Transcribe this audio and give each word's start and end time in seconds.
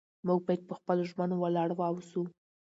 موږ 0.27 0.39
باید 0.47 0.61
په 0.69 0.73
خپلو 0.79 1.03
ژمنو 1.11 1.35
ولاړ 1.39 1.69
واوسو 1.75 2.21